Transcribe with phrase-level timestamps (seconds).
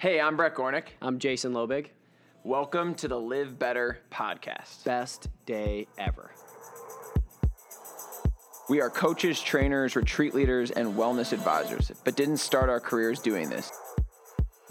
[0.00, 0.90] Hey, I'm Brett Gornick.
[1.02, 1.88] I'm Jason Loebig.
[2.44, 4.84] Welcome to the Live Better podcast.
[4.84, 6.30] Best day ever.
[8.68, 13.50] We are coaches, trainers, retreat leaders, and wellness advisors, but didn't start our careers doing
[13.50, 13.72] this.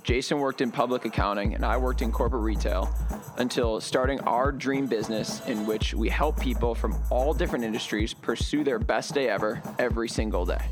[0.02, 2.90] Jason worked in public accounting, and I worked in corporate retail
[3.38, 8.64] until starting our dream business in which we help people from all different industries pursue
[8.64, 10.64] their best day ever every single day.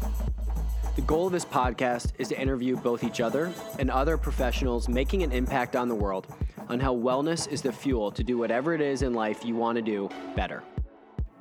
[0.95, 5.23] The goal of this podcast is to interview both each other and other professionals making
[5.23, 6.25] an impact on the world
[6.69, 9.75] on how wellness is the fuel to do whatever it is in life you want
[9.75, 10.63] to do better.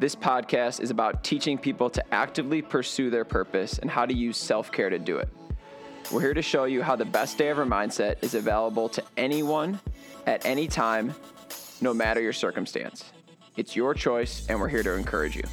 [0.01, 4.37] This podcast is about teaching people to actively pursue their purpose and how to use
[4.37, 5.29] self care to do it.
[6.11, 9.79] We're here to show you how the best day ever mindset is available to anyone
[10.27, 11.15] at any time,
[11.81, 13.05] no matter your circumstance.
[13.57, 15.45] It's your choice, and we're here to encourage you.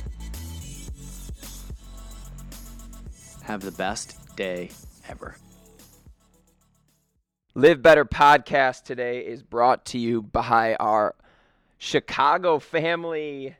[3.51, 4.69] Have the best day
[5.09, 5.35] ever.
[7.53, 11.15] Live Better podcast today is brought to you by our
[11.77, 13.57] Chicago family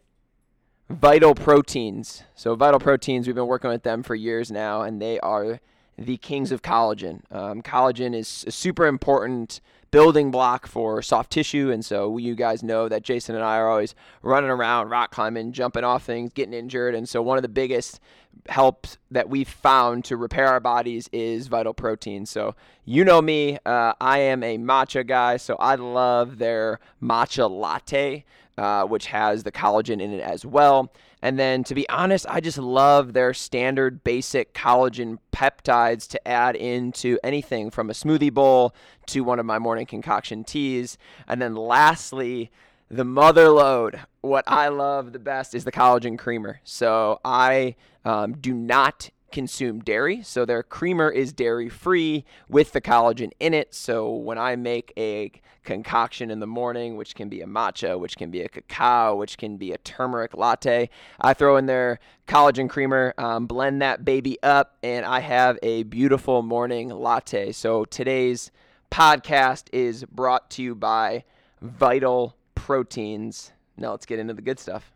[0.89, 2.23] Vital Proteins.
[2.35, 5.59] So, Vital Proteins, we've been working with them for years now, and they are
[5.97, 7.21] the kings of collagen.
[7.31, 9.61] Um, collagen is a super important
[9.91, 13.69] building block for soft tissue, and so you guys know that Jason and I are
[13.69, 17.49] always running around, rock climbing, jumping off things, getting injured, and so one of the
[17.49, 17.99] biggest
[18.47, 22.25] helps that we've found to repair our bodies is vital protein.
[22.25, 22.55] So
[22.85, 28.23] you know me, uh, I am a matcha guy, so I love their matcha latte.
[28.57, 30.91] Uh, which has the collagen in it as well.
[31.21, 36.57] And then, to be honest, I just love their standard basic collagen peptides to add
[36.57, 38.75] into anything from a smoothie bowl
[39.07, 40.97] to one of my morning concoction teas.
[41.29, 42.51] And then, lastly,
[42.89, 44.01] the mother load.
[44.19, 46.59] What I love the best is the collagen creamer.
[46.65, 50.21] So I um, do not consume dairy.
[50.23, 53.73] So their creamer is dairy free with the collagen in it.
[53.73, 55.31] So when I make a
[55.63, 59.37] concoction in the morning, which can be a matcha, which can be a cacao, which
[59.37, 60.89] can be a turmeric latte,
[61.19, 65.83] I throw in their collagen creamer, um, blend that baby up, and I have a
[65.83, 67.51] beautiful morning latte.
[67.51, 68.51] So today's
[68.91, 71.23] podcast is brought to you by
[71.61, 73.51] Vital Proteins.
[73.77, 74.91] Now let's get into the good stuff.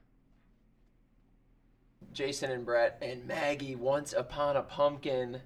[2.16, 5.42] Jason and Brett and Maggie once upon a pumpkin.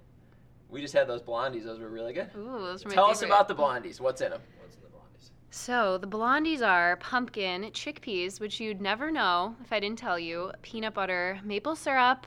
[0.70, 1.64] We just had those blondies.
[1.64, 2.30] Those were really good.
[2.36, 4.00] Ooh, those were my Tell us about the blondies.
[4.00, 4.40] What's in them?
[4.60, 5.30] What's in the blondies?
[5.50, 10.52] So the blondies are pumpkin, chickpeas, which you'd never know if I didn't tell you,
[10.62, 12.24] peanut butter, maple syrup,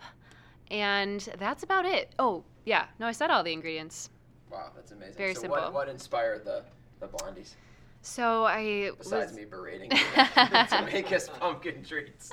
[0.70, 2.14] and that's about it.
[2.20, 2.88] Oh, yeah.
[3.00, 4.09] No, I said all the ingredients.
[4.52, 5.16] Wow, that's amazing.
[5.16, 5.62] Very so simple.
[5.62, 6.64] What, what inspired the,
[7.00, 7.56] the blondies?
[8.03, 9.90] So I Besides was, me berating
[10.25, 12.31] to make us pumpkin treats.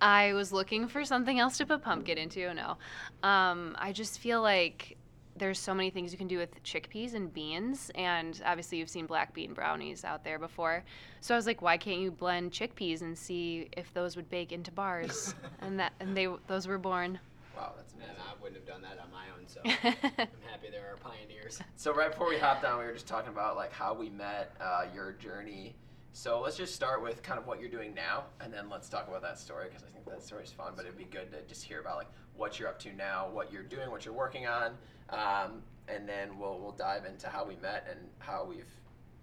[0.00, 2.52] I was looking for something else to put pumpkin into.
[2.54, 2.78] No,
[3.22, 4.96] um, I just feel like
[5.36, 9.04] there's so many things you can do with chickpeas and beans, and obviously you've seen
[9.04, 10.82] black bean brownies out there before.
[11.20, 14.50] So I was like, why can't you blend chickpeas and see if those would bake
[14.50, 15.34] into bars?
[15.60, 17.20] and that and they those were born.
[17.56, 18.02] Wow, that's And.
[18.02, 21.60] I wouldn't have done that on my own, so I'm happy there are pioneers.
[21.76, 24.54] So right before we hopped on, we were just talking about like how we met,
[24.60, 25.74] uh, your journey.
[26.12, 29.08] So let's just start with kind of what you're doing now, and then let's talk
[29.08, 30.72] about that story because I think that story's fun.
[30.76, 33.52] But it'd be good to just hear about like what you're up to now, what
[33.52, 34.72] you're doing, what you're working on,
[35.10, 38.64] um, and then we'll we'll dive into how we met and how we've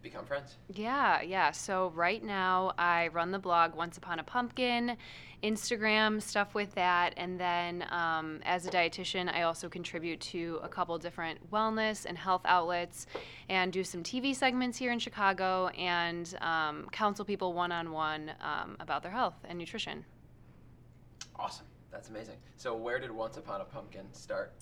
[0.04, 0.58] become friends.
[0.70, 1.52] Yeah, yeah.
[1.52, 4.98] So right now I run the blog Once Upon a Pumpkin,
[5.42, 10.68] Instagram stuff with that, and then um, as a dietitian, I also contribute to a
[10.68, 13.08] couple different wellness and health outlets,
[13.50, 18.32] and do some TV segments here in Chicago, and um, counsel people one on one
[18.80, 20.06] about their health and nutrition.
[21.38, 22.36] Awesome, that's amazing.
[22.58, 24.54] So where did Once Upon a Pumpkin start?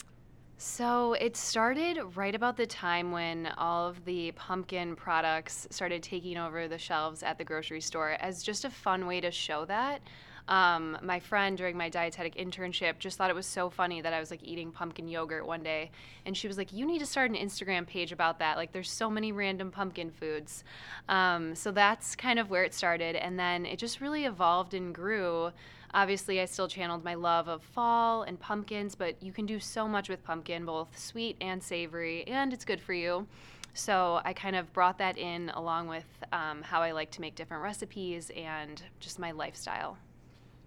[0.63, 6.37] So it started right about the time when all of the pumpkin products started taking
[6.37, 10.03] over the shelves at the grocery store as just a fun way to show that.
[10.47, 14.19] Um, my friend during my dietetic internship just thought it was so funny that I
[14.19, 15.89] was like eating pumpkin yogurt one day.
[16.27, 18.55] And she was like, You need to start an Instagram page about that.
[18.55, 20.63] Like, there's so many random pumpkin foods.
[21.09, 23.15] Um, so that's kind of where it started.
[23.15, 25.51] And then it just really evolved and grew.
[25.93, 29.87] Obviously, I still channeled my love of fall and pumpkins, but you can do so
[29.87, 33.27] much with pumpkin, both sweet and savory, and it's good for you.
[33.73, 37.35] So I kind of brought that in along with um, how I like to make
[37.35, 39.97] different recipes and just my lifestyle.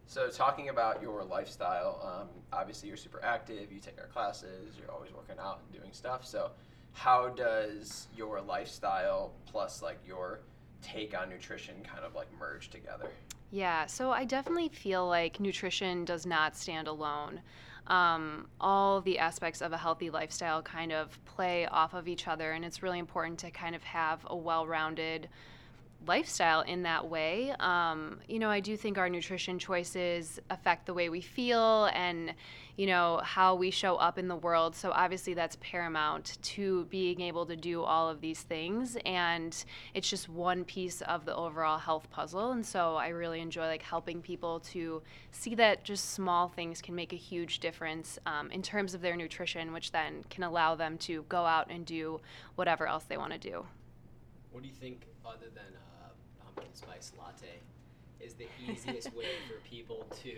[0.06, 3.73] So talking about your lifestyle, um, obviously you're super active.
[3.73, 4.75] You take our classes.
[4.79, 6.27] You're always working out and doing stuff.
[6.27, 6.50] So
[6.93, 10.41] how does your lifestyle plus like your
[10.82, 13.09] take on nutrition kind of like merge together?
[13.50, 17.41] Yeah, so I definitely feel like nutrition does not stand alone.
[17.87, 22.52] um, all the aspects of a healthy lifestyle kind of play off of each other,
[22.52, 25.29] and it's really important to kind of have a well rounded
[26.06, 27.55] lifestyle in that way.
[27.61, 32.35] Um, you know, I do think our nutrition choices affect the way we feel and,
[32.77, 34.75] you know, how we show up in the world.
[34.75, 38.97] So obviously that's paramount to being able to do all of these things.
[39.05, 39.65] And
[39.95, 42.53] it's just one piece of the overall health puzzle.
[42.53, 46.95] And so I really enjoy like helping people to see that just small things can
[46.95, 50.99] make a huge difference um, in terms of their nutrition, which then can allow them
[50.99, 52.21] to go out and do
[52.56, 53.65] whatever else they want to do.
[54.51, 55.83] What do you think, other than pumpkin
[56.75, 57.61] spice latte,
[58.21, 60.35] is the easiest way for people to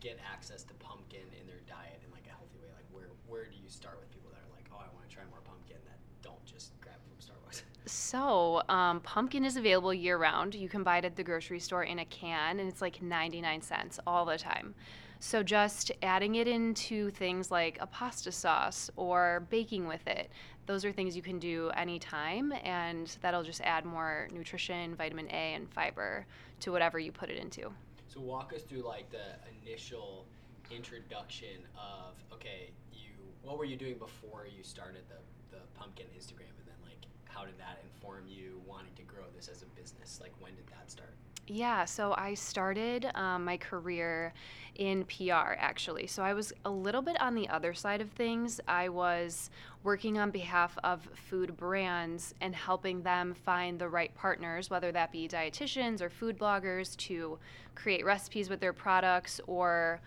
[0.00, 2.68] get access to pumpkin in their diet in like a healthy way?
[2.74, 5.14] Like, where where do you start with people that are like, oh, I want to
[5.14, 7.62] try more pumpkin that don't just grab from Starbucks?
[7.86, 10.54] So, um, pumpkin is available year round.
[10.54, 13.62] You can buy it at the grocery store in a can, and it's like 99
[13.62, 14.74] cents all the time.
[15.22, 20.30] So, just adding it into things like a pasta sauce or baking with it,
[20.64, 25.54] those are things you can do anytime, and that'll just add more nutrition, vitamin A,
[25.54, 26.24] and fiber
[26.60, 27.70] to whatever you put it into.
[28.08, 30.24] So walk us through like the initial
[30.70, 33.10] introduction of okay, you
[33.42, 37.44] what were you doing before you started the the pumpkin Instagram, and then like how
[37.44, 40.18] did that inform you wanting to grow this as a business?
[40.18, 41.12] Like when did that start?
[41.52, 44.32] Yeah, so I started um, my career
[44.76, 46.06] in PR actually.
[46.06, 48.60] So I was a little bit on the other side of things.
[48.68, 49.50] I was
[49.82, 55.10] working on behalf of food brands and helping them find the right partners, whether that
[55.10, 57.36] be dietitians or food bloggers, to
[57.74, 60.00] create recipes with their products or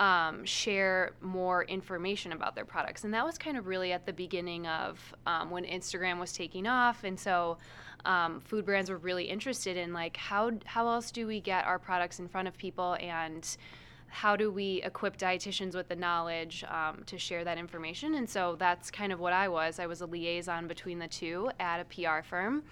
[0.00, 3.04] um, share more information about their products.
[3.04, 6.66] And that was kind of really at the beginning of um, when Instagram was taking
[6.66, 7.04] off.
[7.04, 7.58] And so
[8.04, 11.78] um, food brands were really interested in like how how else do we get our
[11.78, 13.56] products in front of people and
[14.08, 18.14] how do we equip dietitians with the knowledge um, to share that information?
[18.14, 19.78] And so that's kind of what i was.
[19.78, 22.64] I was a liaison between the two at a pr firm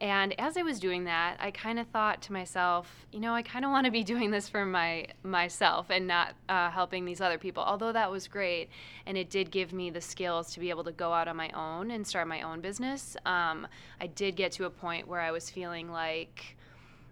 [0.00, 3.42] and as I was doing that, I kind of thought to myself, you know, I
[3.42, 7.20] kind of want to be doing this for my myself and not uh, helping these
[7.20, 7.62] other people.
[7.62, 8.68] Although that was great,
[9.06, 11.50] and it did give me the skills to be able to go out on my
[11.50, 13.16] own and start my own business.
[13.26, 13.66] Um,
[14.00, 16.56] I did get to a point where I was feeling like,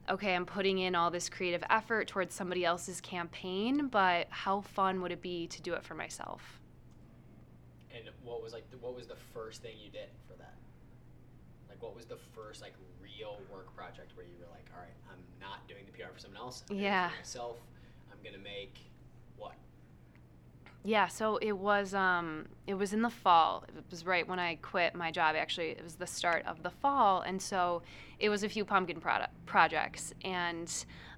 [0.09, 5.03] okay, I'm putting in all this creative effort towards somebody else's campaign, but how fun
[5.03, 6.61] would it be to do it for myself?
[7.93, 10.55] And what was like what was the first thing you did for that?
[11.77, 14.95] Like, what was the first like real work project where you were like, all right,
[15.11, 16.65] I'm not doing the PR for someone else.
[16.71, 16.81] I'm yeah.
[16.83, 17.57] Doing it for myself.
[18.11, 18.79] I'm gonna make
[19.37, 19.53] what?
[20.85, 23.65] Yeah, so it was um, it was in the fall.
[23.69, 25.37] It was right when I quit my job.
[25.37, 27.83] Actually, it was the start of the fall, and so
[28.19, 30.73] it was a few pumpkin product projects and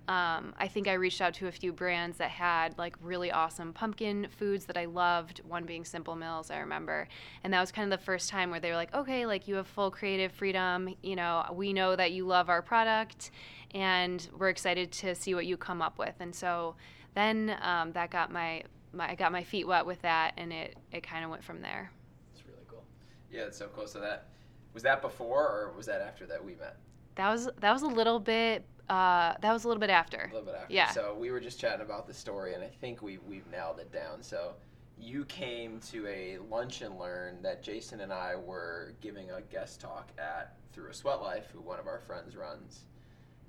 [0.09, 3.75] um, I think I reached out to a few brands that had like really awesome
[3.75, 7.07] pumpkin foods that I loved, one being Simple Mills, I remember.
[7.45, 9.57] And that was kind of the first time where they were like, okay, like you
[9.57, 10.95] have full creative freedom.
[11.03, 13.33] You know, we know that you love our product
[13.73, 16.15] and we're excited to see what you come up with.
[16.21, 16.75] And so
[17.15, 18.63] then um, that got my,
[18.95, 21.61] my, I got my feet wet with that and it, it kind of went from
[21.61, 21.93] there.
[22.33, 22.83] It's really cool.
[23.31, 24.29] Yeah, it's so close to that.
[24.73, 26.77] Was that before or was that after that we met?
[27.17, 30.29] That was that was a little bit uh, that was a little bit after.
[30.31, 30.73] A little bit after.
[30.73, 30.91] Yeah.
[30.91, 33.93] So we were just chatting about the story, and I think we we've nailed it
[33.93, 34.23] down.
[34.23, 34.55] So
[35.01, 39.81] you came to a lunch and learn that Jason and I were giving a guest
[39.81, 42.85] talk at through a Sweat Life, who one of our friends runs,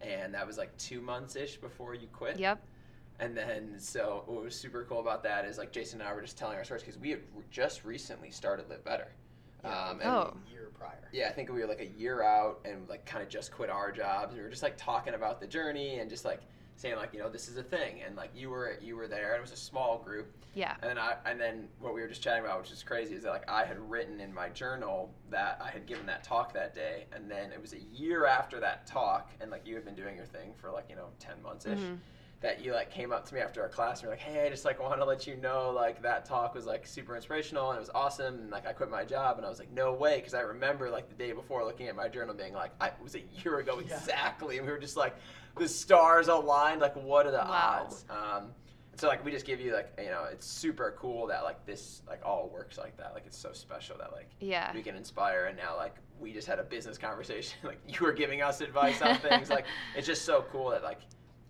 [0.02, 2.38] and that was like two months ish before you quit.
[2.38, 2.64] Yep.
[3.22, 6.22] And then, so what was super cool about that is like Jason and I were
[6.22, 7.20] just telling our stories because we had
[7.52, 9.10] just recently started Live Better.
[9.64, 10.34] Um, and Oh.
[10.48, 11.10] A year prior.
[11.12, 13.70] yeah, I think we were like a year out and like kind of just quit
[13.70, 14.36] our jobs.
[14.36, 16.42] We were just like talking about the journey and just like
[16.76, 19.32] saying like you know this is a thing and like you were you were there
[19.34, 20.76] and it was a small group Yeah.
[20.82, 23.24] and then I and then what we were just chatting about which is crazy is
[23.24, 26.74] that like I had written in my journal that I had given that talk that
[26.74, 29.96] day and then it was a year after that talk and like you had been
[29.96, 31.98] doing your thing for like you know ten months ish Mhm.
[32.42, 34.50] That you like came up to me after our class and you're like, hey, I
[34.50, 37.78] just like want to let you know like that talk was like super inspirational and
[37.78, 40.18] it was awesome and like I quit my job and I was like, no way,
[40.18, 42.94] because I remember like the day before looking at my journal being like, I, it
[43.04, 43.94] was a year ago Yeah.
[43.98, 45.16] exactly, and we were just like,
[45.58, 47.88] the stars aligned, like what are the Wow.
[47.88, 48.06] odds?
[48.10, 48.52] Um,
[48.96, 52.02] so like we just give you like you know it's super cool that like this
[52.08, 54.74] like all works like that like it's so special that like Yeah.
[54.74, 58.12] we can inspire and now like we just had a business conversation like you were
[58.12, 59.64] giving us advice on things like
[59.96, 61.00] it's just so cool that like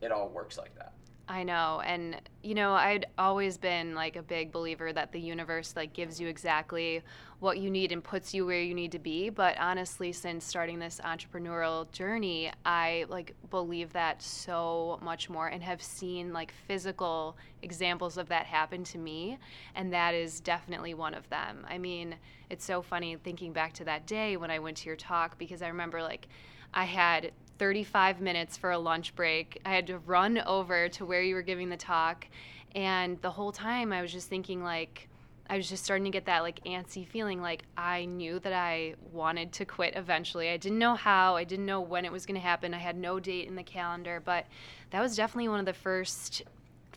[0.01, 0.93] it all works like that
[1.31, 1.79] I know.
[1.85, 6.19] And you know, I'd always been like a big believer that the universe like gives
[6.19, 7.03] you exactly
[7.39, 9.29] what you need and puts you where you need to be.
[9.29, 15.61] But honestly, since starting this entrepreneurial journey, I like believe that so much more and
[15.61, 19.37] have seen like physical examples of that happen to me.
[19.75, 21.63] And that is definitely one of them.
[21.69, 22.15] I mean,
[22.49, 25.61] it's so funny thinking back to that day when I went to your talk because
[25.61, 26.27] I remember like
[26.73, 29.61] I had 35 minutes for a lunch break.
[29.65, 32.25] I had to run over to where you were giving the talk.
[32.73, 35.09] And the whole time I was just thinking, like,
[35.49, 38.93] I was just starting to get that like antsy feeling like I knew that I
[39.11, 40.49] wanted to quit eventually.
[40.49, 42.71] I didn't know how, I didn't know when it was going to happen.
[42.73, 44.45] I had no date in the calendar, but
[44.91, 46.43] that was definitely one of the first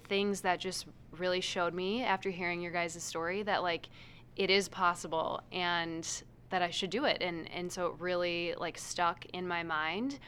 [0.07, 3.88] things that just really showed me after hearing your guys' story that like
[4.37, 6.07] it is possible and
[6.50, 7.23] that I should do it.
[7.23, 10.19] And and so it really like stuck in my mind.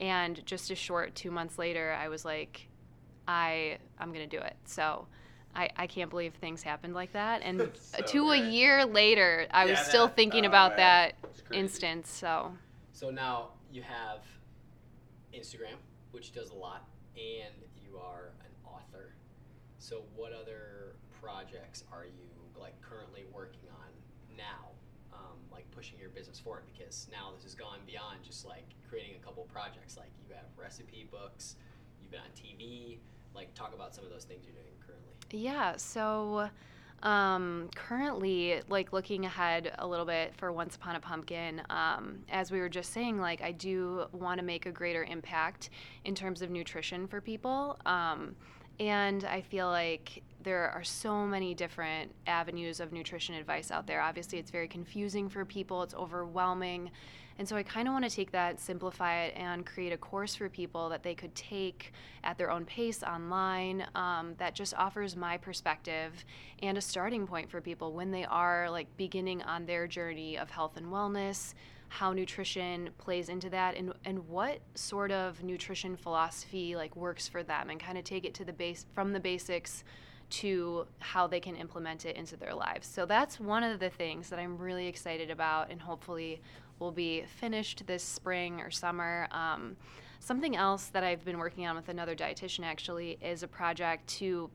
[0.00, 2.68] And just a short 2 months later, I was like
[3.28, 4.56] I I'm going to do it.
[4.64, 5.06] So
[5.54, 7.42] I, I can't believe things happened like that.
[7.42, 11.14] And So to a year later, I was still that- thinking oh, about man, that
[11.52, 12.10] instance.
[12.10, 12.52] So,
[12.92, 14.20] So now you have
[15.34, 15.76] Instagram,
[16.10, 16.84] which does a lot,
[17.16, 19.12] and you are an author.
[19.78, 22.28] So what other projects are you
[22.58, 24.68] like currently working on now,
[25.12, 26.64] um, like pushing your business forward?
[26.76, 29.96] Because now this has gone beyond just like creating a couple projects.
[29.96, 31.56] Like you have recipe books,
[32.02, 32.98] you've been on TV.
[33.34, 35.14] Like talk about some of those things you're doing currently.
[35.30, 35.76] yeah.
[35.76, 36.50] So,
[37.02, 42.50] um, currently, like looking ahead a little bit for Once Upon a Pumpkin, um, as
[42.50, 45.70] we were just saying, like I do want to make a greater impact
[46.04, 47.78] in terms of nutrition for people.
[47.86, 48.36] Um,
[48.80, 54.00] and I feel like there are so many different avenues of nutrition advice out there.
[54.00, 56.90] Obviously, it's very confusing for people, it's overwhelming.
[57.38, 60.34] And so I kind of want to take that, simplify it, and create a course
[60.34, 61.92] for people that they could take
[62.22, 66.12] at their own pace online um, that just offers my perspective
[66.62, 70.50] and a starting point for people when they are like beginning on their journey of
[70.50, 71.54] health and wellness,
[71.88, 77.42] how nutrition plays into that, and, and what sort of nutrition philosophy like works for
[77.42, 79.82] them, and kind of take it to the base from the basics
[80.30, 82.86] to how they can implement it into their lives.
[82.86, 86.40] So that's one of the things that I'm really excited about, and hopefully
[86.78, 89.28] will be finished this spring or summer.
[89.32, 89.76] Um,
[90.20, 94.50] something else that I've been working on with another dietitian actually is a project to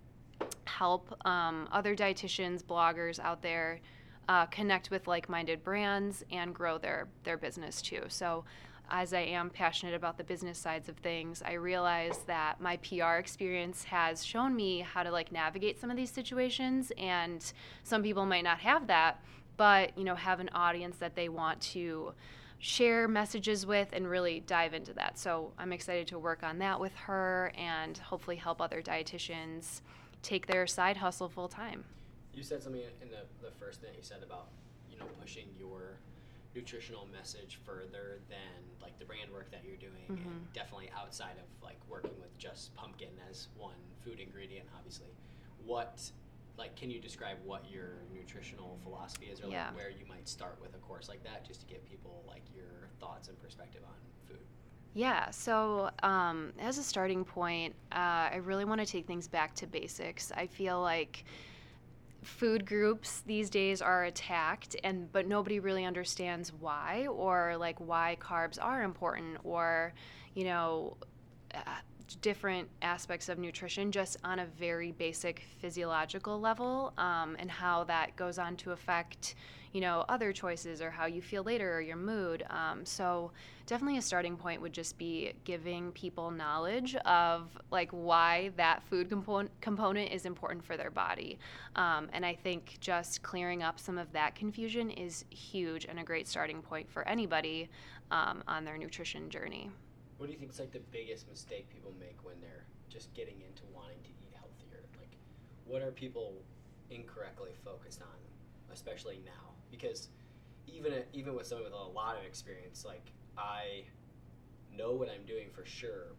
[0.65, 3.79] help um, other dietitians, bloggers out there
[4.27, 8.03] uh, connect with like-minded brands and grow their their business too.
[8.07, 8.43] So
[8.89, 13.15] as I am passionate about the business sides of things, I realize that my PR
[13.15, 17.51] experience has shown me how to like navigate some of these situations and
[17.83, 19.23] some people might not have that,
[19.57, 22.13] but you know, have an audience that they want to
[22.59, 25.19] share messages with and really dive into that.
[25.19, 29.81] So I'm excited to work on that with her and hopefully help other dietitians
[30.21, 31.83] take their side hustle full time.
[32.33, 34.47] You said something in the, the first thing you said about,
[34.91, 35.99] you know, pushing your
[36.55, 40.53] nutritional message further than like the brand work that you're doing and Mhm.
[40.53, 45.13] definitely outside of like working with just pumpkin as one food ingredient, obviously.
[45.65, 46.11] What
[46.57, 49.71] like can you describe what your nutritional philosophy is or like Yeah.
[49.73, 52.89] where you might start with a course like that just to get people like your
[52.99, 53.95] thoughts and perspective on
[54.25, 54.39] food?
[54.93, 59.53] Yeah, so um, as a starting point, uh, I really want to take things back
[59.55, 60.31] to basics.
[60.33, 61.25] I feel like
[62.25, 68.17] food groups these days are attacked and but nobody really understands why or like why
[68.19, 69.93] carbs are important or
[70.33, 70.97] you know
[71.53, 71.59] uh,
[72.21, 78.15] different aspects of nutrition just on a very basic physiological level um, and how that
[78.15, 79.35] goes on to affect
[79.73, 82.45] you know other choices or how you feel later or your mood.
[82.49, 83.31] Um, so
[83.65, 89.09] definitely a starting point would just be giving people knowledge of like why that food
[89.09, 91.39] component component is important for their body.
[91.75, 96.03] Um, and i think just clearing up some of that confusion is huge and a
[96.03, 97.69] great starting point for anybody
[98.11, 99.69] um, on their nutrition journey
[100.17, 103.41] What do you think is like the biggest mistake people make when they're just getting
[103.41, 104.83] into wanting to eat healthier?
[104.97, 105.17] Like,
[105.65, 106.41] what are people
[106.89, 109.53] incorrectly focused on, especially now?
[109.71, 110.07] Because
[110.67, 113.83] even even with someone with a lot of experience, like I
[114.75, 116.15] know what I'm doing for sure,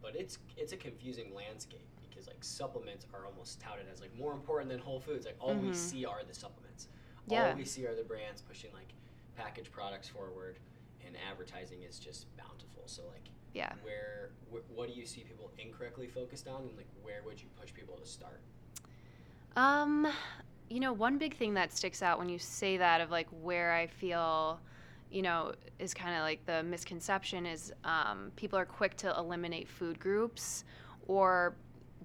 [0.00, 4.32] but it's it's a confusing landscape because like supplements are almost touted as like more
[4.32, 5.26] important than whole foods.
[5.26, 5.74] Like all we Mhm.
[5.74, 6.88] see are the supplements.
[7.26, 7.50] Yeah.
[7.50, 8.92] All we see are the brands pushing like
[9.36, 10.58] packaged products forward,
[11.04, 12.82] and advertising is just bountiful.
[12.86, 13.72] So like yeah.
[13.82, 17.48] Where wh- what do you see people incorrectly focused on and like where would you
[17.60, 18.40] push people to start?
[19.56, 20.06] Um,
[20.68, 23.72] you know, one big thing that sticks out when you say that of like where
[23.72, 24.60] I feel,
[25.10, 29.68] you know, is kind of like the misconception is um, people are quick to eliminate
[29.68, 30.64] food groups
[31.08, 31.54] or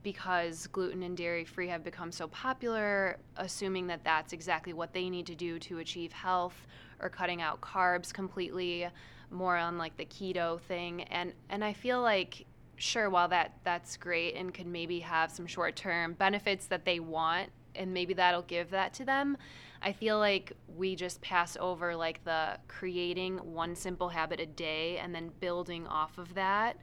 [0.01, 5.09] because gluten and dairy free have become so popular, assuming that that's exactly what they
[5.09, 6.67] need to do to achieve health
[6.99, 8.87] or cutting out carbs completely,
[9.31, 11.03] more on like the keto thing.
[11.03, 12.45] And and I feel like
[12.77, 17.49] sure while that that's great and could maybe have some short-term benefits that they want
[17.73, 19.37] and maybe that'll give that to them.
[19.81, 24.97] I feel like we just pass over like the creating one simple habit a day
[24.97, 26.77] and then building off of that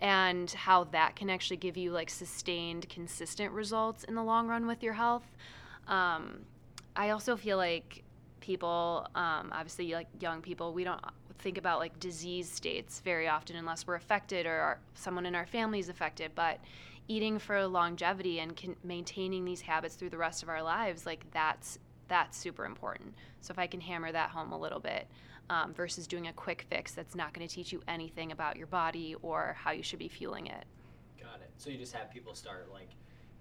[0.00, 4.66] and how that can actually give you like sustained, consistent results in the long run
[4.66, 5.24] with your health.
[5.86, 6.40] Um,
[6.96, 8.02] I also feel like
[8.40, 11.00] people, um, obviously like young people, we don't
[11.44, 15.44] think about like disease states very often unless we're affected or our, someone in our
[15.46, 16.32] family is affected.
[16.34, 16.58] But
[17.06, 21.26] eating for longevity and can, maintaining these habits through the rest of our lives, like
[21.32, 23.14] that's that's super important.
[23.40, 25.06] So if I can hammer that home a little bit,
[25.50, 28.66] um, versus doing a quick fix that's not going to teach you anything about your
[28.66, 30.64] body or how you should be fueling it.
[31.20, 31.50] Got it.
[31.58, 32.90] So you just have people start like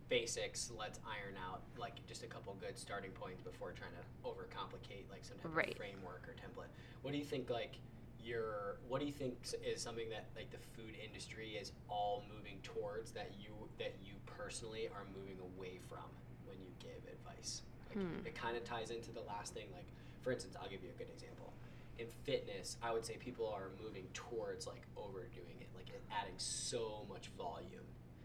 [0.10, 0.72] basics.
[0.77, 5.24] Let's iron out like just a couple good starting points before trying to overcomplicate like
[5.24, 5.72] some type Right.
[5.72, 6.67] of framework or template.
[7.01, 7.77] What do you think like
[8.24, 12.60] your what do you think is something that like the food industry is all moving
[12.63, 16.06] towards that you that you personally are moving away from
[16.46, 17.63] when you give advice?
[17.89, 18.25] Like Hmm.
[18.25, 19.88] it kind of ties into the last thing like
[20.22, 21.53] for instance, I'll give you a good example.
[22.00, 27.06] In fitness, I would say people are moving towards like overdoing it, like adding so
[27.10, 27.84] much volume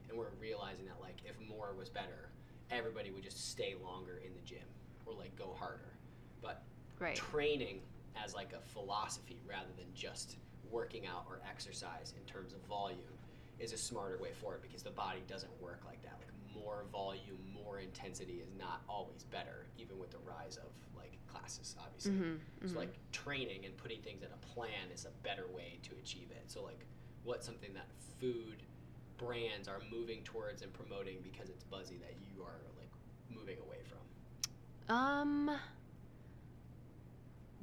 [0.09, 2.31] and we're realizing that like if more was better,
[2.71, 4.67] everybody would just stay longer in the gym
[5.07, 5.93] or like go harder.
[6.43, 6.63] But
[7.01, 7.15] Right.
[7.15, 7.81] training
[8.25, 10.37] as like a philosophy rather than just
[10.71, 12.99] working out or exercise in terms of volume
[13.59, 16.15] is a smarter way forward because the body doesn't work like that.
[16.19, 16.33] Like
[16.63, 21.75] more volume, more intensity is not always better, even with the rise of like classes,
[21.83, 22.13] obviously.
[22.13, 22.77] Mhm, So mhm.
[22.77, 26.45] like training and putting things in a plan is a better way to achieve it.
[26.47, 26.85] So like
[27.25, 27.87] what's something that
[28.21, 28.63] food
[29.17, 32.91] brands are moving towards and promoting because it's buzzy that you are like
[33.31, 34.95] moving away from?
[34.95, 35.51] Um,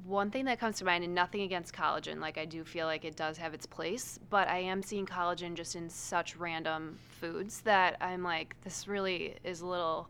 [0.04, 3.04] one thing that comes to mind, and nothing against collagen, like I do feel like
[3.04, 7.60] it does have its place, but I am seeing collagen just in such random foods
[7.62, 10.08] that I'm like, this really is a little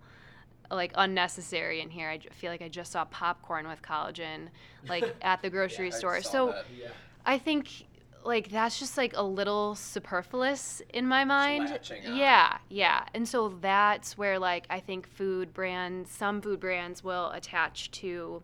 [0.71, 2.09] like unnecessary in here.
[2.11, 4.49] I feel like I just saw popcorn with collagen,
[4.89, 6.23] like at the grocery store.
[6.23, 6.89] So Yeah.
[7.25, 7.87] I think
[8.25, 11.79] like that's just like a little superfluous in my mind.
[12.17, 13.05] Yeah, yeah.
[13.15, 18.43] And so that's where like I think food brands, some food brands will attach to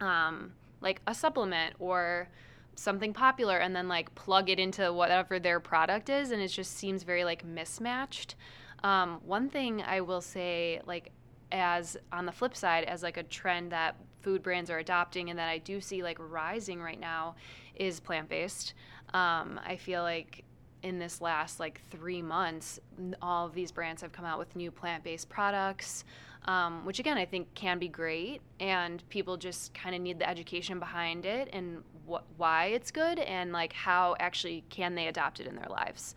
[0.00, 2.28] um like a supplement or
[2.76, 6.76] something popular and then like plug it into whatever their product is and it just
[6.76, 8.34] seems very like mismatched.
[8.82, 11.10] Um, one thing I will say like
[11.52, 15.38] as on the flip side as like a trend that food brands are adopting and
[15.38, 17.36] that I do see like rising right now
[17.76, 18.74] is plant-based.
[19.12, 20.44] Um, I feel like
[20.82, 22.80] in this last like three months,
[23.22, 26.04] all of these brands have come out with new plant-based products,
[26.46, 30.28] um, which again I think can be great, and people just kind of need the
[30.28, 35.40] education behind it and wh- why it's good and like how actually can they adopt
[35.40, 36.14] it in their lives.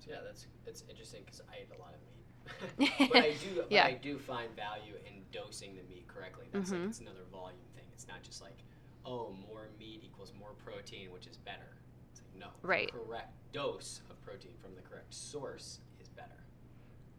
[0.00, 3.54] So yeah, that's it's interesting because I eat a lot of meat, but I do
[3.56, 3.84] but Yeah.
[3.86, 6.46] I do find value in dosing the meat correctly.
[6.52, 6.80] That's Mhm.
[6.80, 7.84] like it's another volume thing.
[7.92, 8.56] It's not just like
[9.04, 11.76] oh more meat equals more protein, which is better.
[12.12, 12.90] It's like no, the Right.
[12.92, 16.44] correct dose of protein from the correct source is better,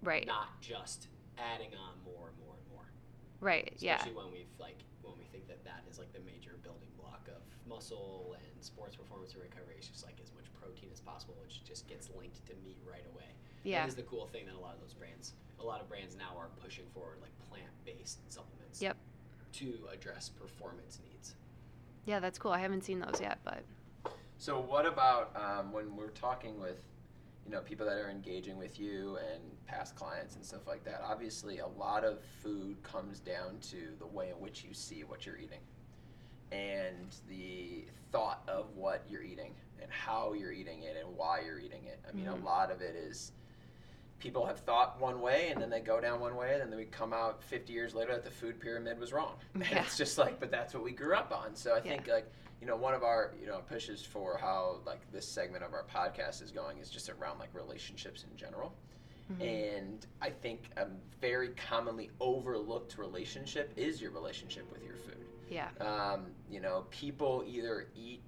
[0.02, 0.26] Right.
[0.26, 2.88] not just adding on more and more and more.
[3.40, 3.74] Right.
[3.80, 3.96] Yeah.
[3.96, 7.28] Especially when we've like when we think that that is like the major building block
[7.28, 9.76] of muscle and sports performance and recovery.
[9.78, 13.06] It's just like as much protein as possible, which just gets linked to meat right
[13.14, 13.30] away.
[13.64, 13.82] Yeah.
[13.82, 16.16] That is the cool thing that a lot of those brands, a lot of brands
[16.16, 18.82] now are pushing forward like plant-based supplements.
[18.82, 18.98] Yep.
[19.54, 21.36] To address performance needs.
[22.06, 22.52] Yeah, that's cool.
[22.52, 23.64] I haven't seen those yet, but
[24.38, 26.82] So what about um, when we're talking with,
[27.46, 31.02] you know, people that are engaging with you and past clients and stuff like that?
[31.04, 35.26] Obviously, a lot of food comes down to the way in which you see what
[35.26, 35.60] you're eating,
[36.52, 41.60] and the thought of what you're eating and how you're eating it and why you're
[41.60, 42.00] eating it.
[42.08, 42.42] I mean, Mhm.
[42.42, 43.32] a lot of it is
[44.20, 46.86] people have thought one way and then they go down one way and then we
[46.86, 49.82] come out 50 years later that the food pyramid was wrong and Yeah.
[49.82, 51.82] it's just like but that's what we grew up on so i Yeah.
[51.94, 55.64] think like you know one of our you know pushes for how like this segment
[55.64, 58.74] of our podcast is going is just around like relationships in general
[59.34, 59.42] Mhm.
[59.80, 60.88] and i think a
[61.22, 65.68] very commonly overlooked relationship is your relationship with your food yeah.
[65.82, 68.22] um, you know, people either eat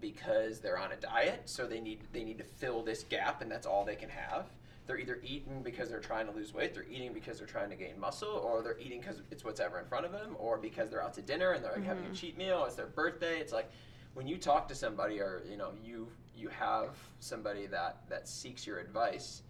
[0.00, 3.48] because they're on a diet, so they need they need to fill this gap, and
[3.48, 4.46] that's all they can have.
[4.86, 7.76] They're either eating because they're trying to lose weight, they're eating because they're trying to
[7.76, 10.90] gain muscle, or they're eating because it's what's ever in front of them, or because
[10.90, 12.14] they're out to dinner and they're like having a Mhm.
[12.14, 13.38] cheat meal, it's their birthday.
[13.40, 13.70] It's like
[14.12, 18.66] when you talk to somebody, or you know, you you have somebody that that seeks
[18.66, 19.42] your advice,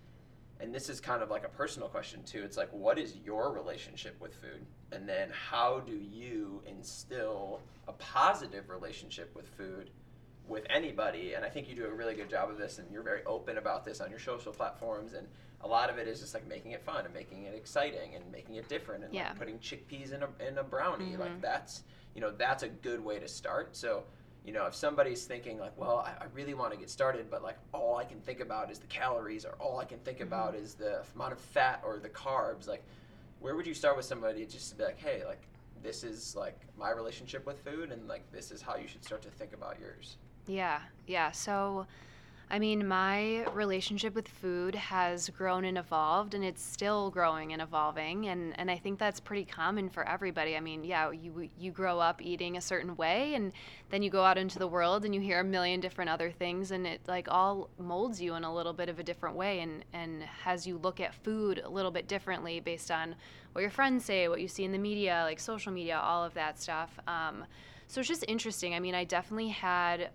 [0.61, 2.45] and this is kind of like a personal question too.
[2.45, 4.65] It's like, what is your relationship with food?
[4.93, 9.91] And then how do you instill a positive relationship with food
[10.49, 11.35] with anybody?
[11.35, 13.59] And I think you do a really good job of this, and you're very open
[13.59, 15.15] about this on your social platforms.
[15.15, 15.27] And
[15.63, 18.31] a lot of it is just like making it fun and making it exciting and
[18.31, 19.29] making it different and Yeah.
[19.29, 21.17] like putting chickpeas in a, in a brownie.
[21.17, 21.41] Like Mhm.
[21.41, 21.83] that's,
[22.15, 23.75] you know, that's a good way to start.
[23.75, 24.05] So,
[24.45, 27.43] you know, if somebody's thinking like, well, I, I really want to get started, but
[27.43, 30.55] like all I can think about is the calories, or all I can think about
[30.55, 32.83] is the amount of fat or the carbs, like,
[33.41, 35.41] where would you start with somebody just to be like, hey, like,
[35.83, 39.23] this is like my relationship with food, and like this is how you should start
[39.23, 40.17] to think about yours.
[40.47, 41.31] Yeah, yeah.
[41.31, 41.87] So,
[42.51, 47.63] I mean, my relationship with food has grown and evolved, and it's still growing and
[47.63, 48.27] evolving.
[48.29, 50.55] And, and I think that's pretty common for everybody.
[50.55, 53.53] I mean, yeah, you you grow up eating a certain way, and
[53.89, 56.71] then you go out into the world and you hear a million different other things,
[56.71, 59.85] and it like all molds you in a little bit of a different way, and
[59.95, 63.15] and has you look at food a little bit differently based on
[63.53, 66.35] what your friends say, what you see in the media, like social media, all of
[66.35, 66.91] that stuff.
[67.07, 67.45] Um,
[67.87, 68.75] so it's just interesting.
[68.75, 70.11] I mean, I definitely had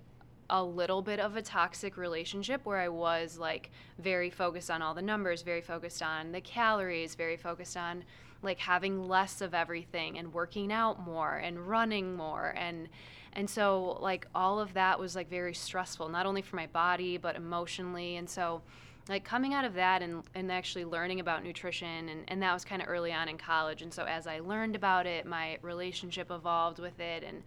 [0.49, 4.93] a little bit of a toxic relationship where I was like very focused on all
[4.93, 8.03] the numbers, very focused on the calories, very focused on
[8.41, 12.53] like having less of everything and working out more and running more.
[12.57, 12.89] And
[13.33, 17.17] and so like all of that was like very stressful not only for my body
[17.17, 18.15] but emotionally.
[18.17, 18.62] And so
[19.07, 22.63] like coming out of that and, and actually learning about nutrition and, and that was
[22.63, 23.81] kind of early on in college.
[23.81, 27.43] And so as i learned about it my relationship evolved with it and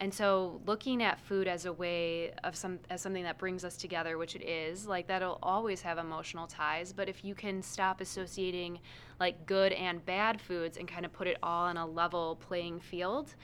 [0.00, 3.76] and so looking at food as a way of some as something that brings us
[3.76, 8.00] together, which it is, like that'll always have emotional ties, but if you can stop
[8.00, 8.80] associating
[9.20, 12.80] like good and bad foods and kind of put it all on a level playing
[12.80, 13.34] field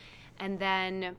[0.41, 1.15] and then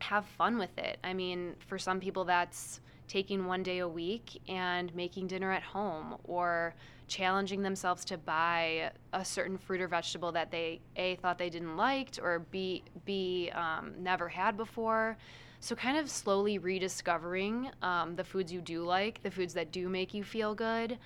[0.00, 0.98] have fun with it.
[1.02, 5.62] I mean, for some people that's taking one day a week and making dinner at
[5.62, 6.74] home or
[7.08, 11.76] challenging themselves to buy a certain fruit or vegetable that they a thought they didn't
[11.76, 15.16] liked or b b um, never had before.
[15.60, 19.88] So kind of slowly rediscovering um, the foods you do like the foods that do
[19.88, 20.98] make you feel good.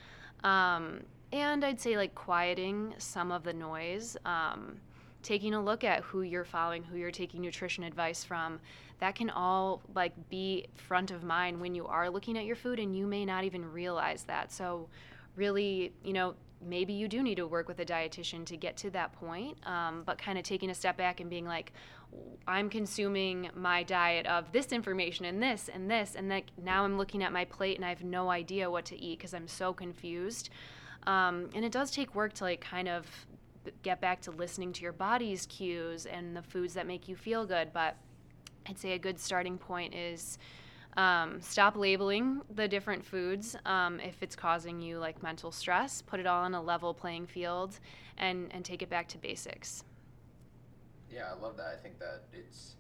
[0.45, 1.01] Um,
[1.33, 4.77] and i'd say like quieting some of the noise um,
[5.23, 8.61] taking a look at who you're following who you're taking nutrition advice from.
[8.99, 12.79] That can all like be front of mind when you are looking at your food
[12.79, 14.53] and you may not even realize that.
[14.53, 14.89] So
[15.37, 18.91] really, you know, maybe you do need to work with a dietitian to get to
[18.91, 21.73] that point, um, but kind of taking a step back and being like,
[22.47, 26.99] I'm consuming my diet of this information and this and this, and that now I'm
[26.99, 29.73] looking at my plate and I have no idea what to eat because I'm so
[29.73, 30.51] confused.
[31.07, 33.07] Um, and it does take work to like kind of
[33.83, 37.47] get back to listening to your body's cues and the foods that make you feel
[37.47, 37.73] good.
[37.73, 37.97] But
[38.69, 40.39] I'd say a good starting point is
[40.97, 46.03] um, stop labeling the different foods um, if it's causing you like mental stress.
[46.03, 47.79] Put it all on a level playing field,
[48.19, 49.85] and and take it back to basics.
[51.11, 51.67] Yeah, I love that.
[51.67, 52.77] I think that it's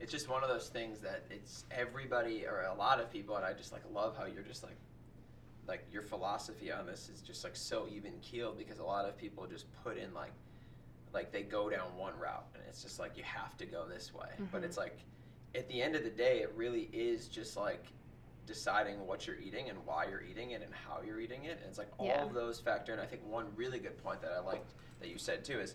[0.00, 3.44] it's just one of those things that it's everybody or a lot of people, and
[3.44, 4.76] I just like love how you're just like
[5.68, 9.16] like your philosophy on this is just like so even keeled because a lot of
[9.16, 10.32] people just put in like
[11.12, 14.12] like they go down one route and it's just like you have to go this
[14.12, 14.64] way, but Mhm.
[14.64, 14.98] it's like
[15.54, 17.84] at the end of the day, it really is just like
[18.46, 21.58] deciding what you're eating and why you're eating it and how you're eating it.
[21.60, 22.22] And it's like all Yeah.
[22.24, 22.92] of those factor.
[22.92, 25.74] And I think one really good point that I liked that you said too is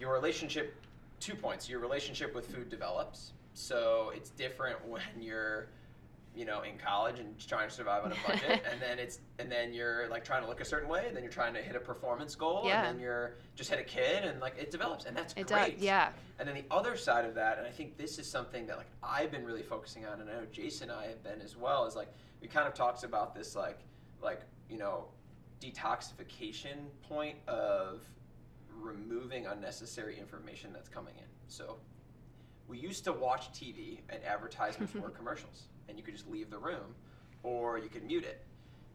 [0.00, 0.74] your relationship.
[1.20, 1.68] Two points.
[1.68, 3.32] Your relationship with food develops.
[3.54, 5.68] So it's different when you're,
[6.34, 9.50] you know, in college and trying to survive on a budget, and then it's and
[9.52, 11.76] then you're like trying to look a certain way, and then you're trying to hit
[11.76, 12.86] a performance goal, Yeah.
[12.86, 15.74] and then you're just hit a kid, and like it develops, and that's It great.
[15.76, 16.10] does, yeah.
[16.38, 18.88] And then the other side of that, and I think this is something that like
[19.02, 21.84] I've been really focusing on, and I know Jason and I have been as well,
[21.86, 22.08] is like
[22.40, 23.80] we kind of talks about this like
[24.22, 24.40] like
[24.70, 25.04] you know
[25.60, 26.76] detoxification
[27.08, 28.00] point of
[28.80, 31.24] removing unnecessary information that's coming in.
[31.48, 31.76] So
[32.68, 36.58] we used to watch TV and advertisements were commercials, and you could just leave the
[36.58, 36.94] room,
[37.42, 38.44] or you could mute it.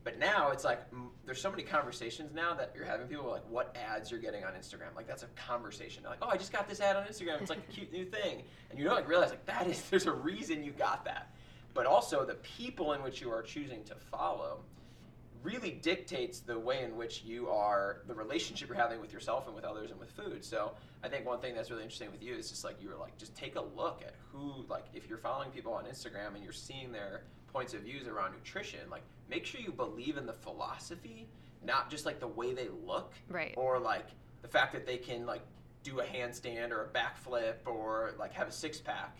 [0.03, 0.79] But now it's like
[1.25, 4.53] there's so many conversations now that you're having people like what ads you're getting on
[4.53, 4.95] Instagram.
[4.95, 6.03] Like that's a conversation.
[6.03, 7.41] They're like, oh, I just got this ad on Instagram.
[7.41, 10.05] It's like a cute new thing, and you don't like realize like that is there's
[10.05, 11.33] a reason you got that.
[11.73, 14.59] But also the people in which you are choosing to follow
[15.43, 19.55] really dictates the way in which you are the relationship you're having with yourself and
[19.55, 20.43] with others and with food.
[20.43, 20.71] So
[21.03, 23.17] I think one thing that's really interesting with you is just like you were like
[23.17, 26.53] just take a look at who like if you're following people on Instagram and you're
[26.53, 27.21] seeing their
[27.53, 31.27] points of views around nutrition, like make sure you believe in the philosophy,
[31.65, 33.53] not just like the way they look Right.
[33.57, 34.07] or like
[34.41, 35.41] the fact that they can like
[35.83, 39.17] do a handstand or a backflip or like have a six pack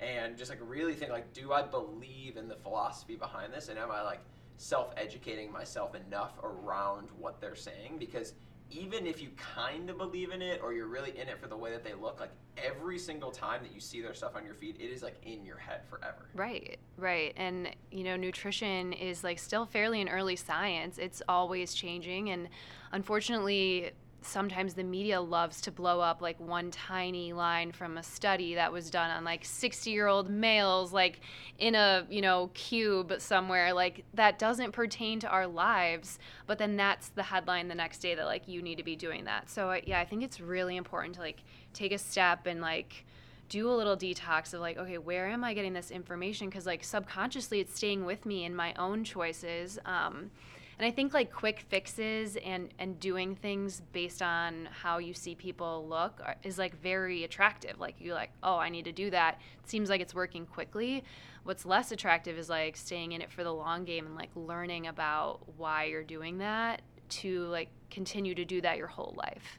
[0.00, 3.78] and just like really think like do I believe in the philosophy behind this and
[3.78, 4.20] am I like
[4.58, 8.34] self-educating myself enough around what they're saying because
[8.70, 11.56] even if you kind of believe in it or you're really in it for the
[11.56, 14.52] way that they look, like every single time that you see their stuff on your
[14.52, 16.28] feed, it is like in your head forever.
[16.34, 17.32] Right, right.
[17.36, 20.98] And, you know, nutrition is like still fairly an early science.
[20.98, 22.28] It's always changing.
[22.28, 22.48] And
[22.92, 28.54] unfortunately, sometimes the media loves to blow up like one tiny line from a study
[28.54, 31.20] that was done on like 60 year old males like
[31.58, 33.72] in a you know cube somewhere.
[33.72, 38.14] Like that doesn't pertain to our lives but then that's the headline the next day
[38.14, 39.48] that like you need to be doing that.
[39.50, 43.04] So yeah i think it's really important to like take a step and like
[43.48, 46.48] do a little detox of like okay where am i getting this information?
[46.48, 50.30] Because like subconsciously it's staying with me in my own choices um,
[50.78, 55.34] and I think like quick fixes and and doing things based on how you see
[55.34, 57.80] people look are, is like very attractive.
[57.80, 59.40] Like you like, oh, I need to do that.
[59.62, 61.02] It seems like it's working quickly.
[61.42, 64.86] What's less attractive is like staying in it for the long game and like learning
[64.86, 69.58] about why you're doing that to like continue to do that your whole life.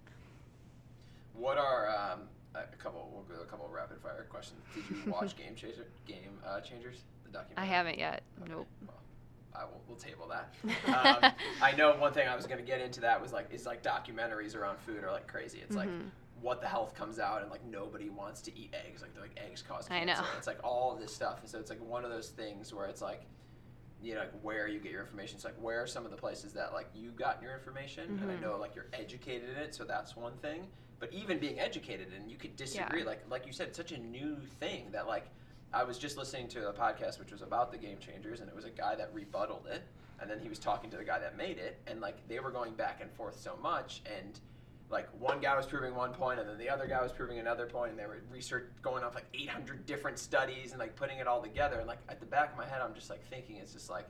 [1.34, 2.21] What are um,
[2.55, 3.10] a couple?
[3.13, 4.62] We'll go a couple rapid fire questions.
[4.73, 5.88] Did you watch Game Changer?
[6.05, 7.03] Game uh, Changers?
[7.25, 7.63] The documentary.
[7.63, 8.23] I haven't yet.
[8.41, 8.67] Okay, Nope.
[8.86, 8.98] Well,
[9.55, 10.53] I will, we'll table that.
[10.89, 11.31] Um,
[11.62, 13.83] I know one thing I was going to get into that was like is like
[13.83, 15.59] documentaries around food are like crazy.
[15.59, 16.09] It's like Mhm.
[16.41, 19.01] what the health comes out and like nobody wants to eat eggs.
[19.01, 20.12] Like they're like eggs cause cancer.
[20.21, 20.27] I know.
[20.38, 21.39] It's like all of this stuff.
[21.41, 23.21] And so it's like one of those things where it's like
[24.01, 25.35] you know like where you get your information.
[25.35, 28.31] It's like where are some of the places that like you got your information and
[28.31, 28.41] I Mhm.
[28.41, 30.67] know like you're educated in it, so that's one thing.
[30.99, 33.05] But even being educated and you could disagree, Yeah.
[33.05, 35.29] like like you said, it's such a new thing that like
[35.73, 38.55] I was just listening to a podcast which was about the game changers, and it
[38.55, 39.84] was a guy that rebutted it,
[40.21, 42.51] and then he was talking to the guy that made it, and like they were
[42.51, 44.39] going back and forth so much, and
[44.89, 47.67] like one guy was proving one point, and then the other guy was proving another
[47.67, 51.27] point, and they were research going off like 800 different studies and like putting it
[51.27, 53.73] all together, and like at the back of my head, I'm just like thinking, it's
[53.73, 54.08] just like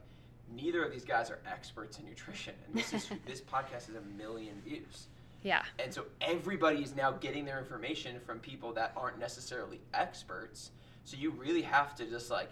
[0.54, 4.16] neither of these guys are experts in nutrition, and this is this podcast is a
[4.16, 5.08] million views.
[5.42, 5.62] Yeah.
[5.78, 10.70] And so everybody is now getting their information from people that aren't necessarily experts.
[11.10, 12.50] So you really have to just like,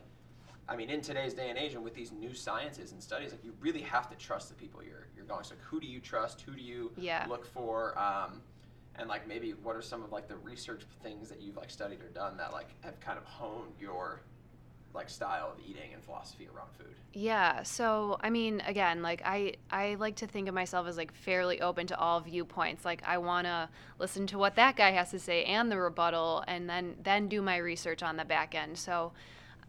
[0.68, 3.44] I mean, in today's day and age, and with these new sciences and studies, like
[3.44, 5.44] you really have to trust the people you're you're going.
[5.44, 6.40] So who do you trust?
[6.40, 7.24] Who do you Yeah.
[7.28, 7.96] look for?
[7.96, 8.42] Um,
[8.96, 12.02] and like maybe what are some of like the research things that you've like studied
[12.02, 14.22] or done that like have kind of honed your
[14.94, 16.94] like style of eating and philosophy around food?
[17.12, 17.62] Yeah.
[17.62, 21.60] So, I mean, again, like I I like to think of myself as like fairly
[21.60, 22.84] open to all viewpoints.
[22.84, 26.44] Like I want to listen to what that guy has to say and the rebuttal
[26.46, 28.78] and then then do my research on the back end.
[28.78, 29.12] So,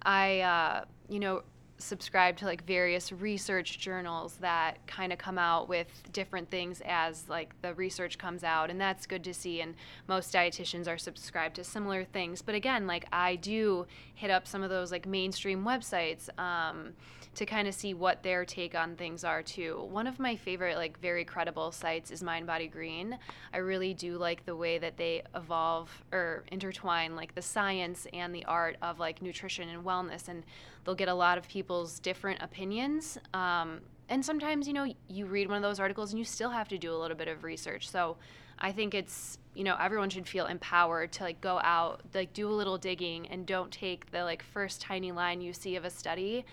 [0.03, 1.43] I uh, you know,
[1.79, 7.27] subscribe to like various research journals that kind of come out with different things as
[7.29, 9.73] like the research comes out and that's good to see and
[10.07, 12.41] most dietitians are subscribed to similar things.
[12.41, 16.93] But again like i do hit up some of those like mainstream websites um,
[17.39, 19.87] to kind of see what their take on things are too.
[19.89, 23.17] One of my favorite like very credible sites is mindbodygreen.
[23.53, 28.35] I really do like the way that they evolve or intertwine like the science and
[28.35, 30.43] the art of like nutrition and wellness and
[30.83, 33.17] they'll get a lot of people's different opinions.
[33.33, 36.67] Um, and sometimes you know you read one of those articles and you still have
[36.67, 37.89] to do a little bit of research.
[37.89, 38.17] So
[38.61, 42.49] i think it's you know everyone should feel empowered to like go out like do
[42.49, 45.89] a little digging and don't take the like first tiny line you see of a
[45.89, 46.43] study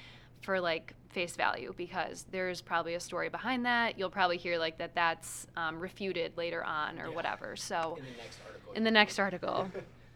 [0.46, 4.78] for like face value because there's probably a story behind that you'll probably hear like
[4.78, 7.14] that that's um, refuted later on or Yeah.
[7.16, 8.72] whatever so In the next article.
[8.74, 9.68] in the next article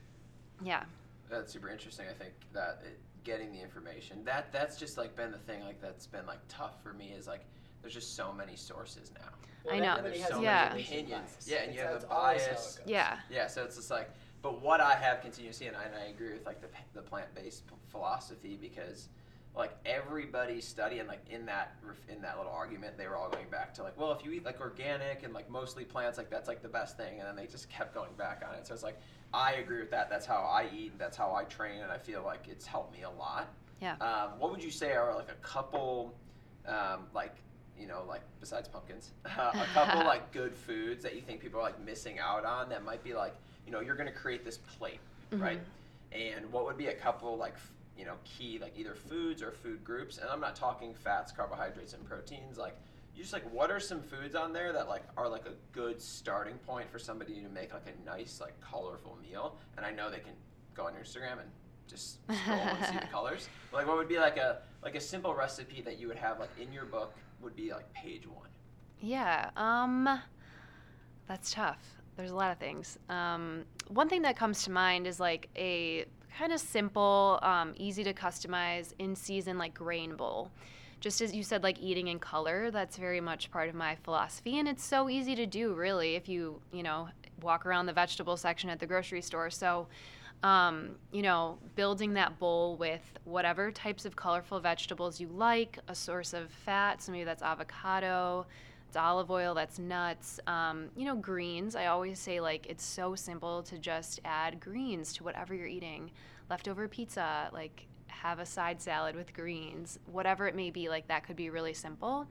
[0.62, 0.84] yeah
[1.28, 2.06] That's super interesting.
[2.08, 5.80] I think that it, getting the information that that's just like been the thing like
[5.82, 7.44] that's been like tough for me is like
[7.82, 9.28] there's just so many sources now.
[9.64, 9.92] Well, I know.
[9.96, 10.68] everybody There's so an Yeah.
[10.70, 11.46] many opinions.
[11.46, 12.80] Yeah, and you It's- have a that's always how it bias.
[12.86, 14.10] yeah Yeah, so it's just like,
[14.42, 16.68] but what I have continued to see, and I, and I agree with like the,
[16.94, 19.08] the plant based philosophy because
[19.56, 21.74] like everybody studying like in that
[22.08, 24.44] in that little argument they were all going back to like well if you eat
[24.44, 27.18] like organic and like mostly plants like that's like the best thing.
[27.18, 28.66] And then they just kept going back on it.
[28.66, 28.98] So it's like
[29.32, 30.08] i agree with that.
[30.08, 30.98] That's how i eat.
[30.98, 31.82] That's how i train.
[31.82, 33.48] And i feel like it's helped me a lot.
[33.80, 33.94] Yeah.
[34.02, 36.14] um, what would you say are like a couple
[36.68, 37.34] um, like
[37.78, 41.62] you know like besides pumpkins a couple like good foods that you think people are
[41.62, 43.34] like missing out on that might be like
[43.64, 45.00] you know you're going to create this plate
[45.32, 45.60] right?
[46.12, 47.54] And what would be a couple like
[48.00, 51.92] you know key like either foods or food groups and i'm not talking fats carbohydrates
[51.92, 52.74] and proteins like
[53.14, 56.00] you just like what are some foods on there that like are like a good
[56.00, 60.10] starting point for somebody to make like a nice like colorful meal and i know
[60.10, 60.32] they can
[60.74, 61.50] go on your instagram and
[61.86, 65.00] just scroll and see the colors But, like what would be like a like a
[65.00, 68.48] simple recipe that you would have like in your book would be like page one
[69.00, 70.20] Yeah, um,
[71.26, 71.78] that's tough.
[72.16, 72.98] There's a lot of things.
[73.08, 76.04] Um, one thing that comes to mind is like a
[76.38, 80.50] kind of simple, um, easy to customize in season like grain bowl.
[81.00, 84.58] just as you said, like eating in color, that's very much part of my philosophy.
[84.58, 87.08] And it's so easy to do, really, if you, you know,
[87.40, 89.48] walk around the vegetable section at the grocery store.
[89.50, 89.86] So,
[90.42, 95.94] um, you know, building that bowl with whatever types of colorful vegetables you like, a
[95.94, 98.46] source of fat, so maybe that's avocado,
[98.90, 100.40] it's olive oil, that's nuts.
[100.48, 101.76] Um, you know, greens.
[101.76, 106.10] I always say, like, it's so simple to just add greens to whatever you're eating.
[106.50, 111.22] Leftover pizza, like, have a side salad with greens, whatever it may be, like, that
[111.22, 112.26] could be really simple.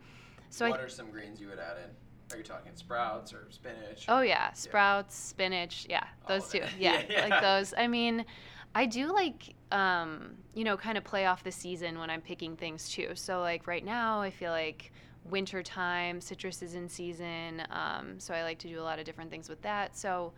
[0.49, 2.35] So what I, are some greens you would add in?
[2.35, 4.03] Are you talking sprouts or spinach?
[4.09, 6.63] Oh yeah, sprouts, spinach, yeah, those two.
[6.77, 7.73] Yeah, Yeah, like those.
[7.77, 8.25] I mean,
[8.75, 12.57] I do like um, you know, kind of play off the season when I'm picking
[12.57, 13.11] things too.
[13.15, 14.91] So like right now, I feel like
[15.25, 19.05] winter time, citrus is in season, um, so I like to do a lot of
[19.05, 19.95] different things with that.
[19.97, 20.33] So